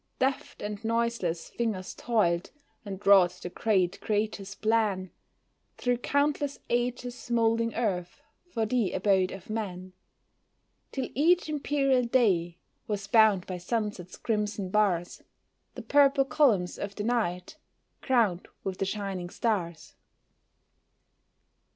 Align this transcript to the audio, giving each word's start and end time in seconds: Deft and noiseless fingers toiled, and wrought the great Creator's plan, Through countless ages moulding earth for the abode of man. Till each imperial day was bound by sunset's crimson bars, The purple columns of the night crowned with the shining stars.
Deft 0.17 0.63
and 0.63 0.83
noiseless 0.83 1.51
fingers 1.51 1.93
toiled, 1.93 2.49
and 2.83 3.05
wrought 3.05 3.33
the 3.43 3.49
great 3.49 4.01
Creator's 4.01 4.55
plan, 4.55 5.11
Through 5.77 5.97
countless 5.99 6.57
ages 6.71 7.29
moulding 7.29 7.75
earth 7.75 8.19
for 8.49 8.65
the 8.65 8.93
abode 8.93 9.29
of 9.31 9.47
man. 9.51 9.93
Till 10.91 11.07
each 11.13 11.47
imperial 11.47 12.01
day 12.05 12.57
was 12.87 13.05
bound 13.05 13.45
by 13.45 13.59
sunset's 13.59 14.17
crimson 14.17 14.69
bars, 14.71 15.21
The 15.75 15.83
purple 15.83 16.25
columns 16.25 16.79
of 16.79 16.95
the 16.95 17.03
night 17.03 17.57
crowned 18.01 18.47
with 18.63 18.79
the 18.79 18.85
shining 18.85 19.29
stars. 19.29 19.93